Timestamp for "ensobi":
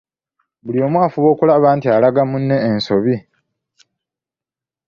2.69-3.15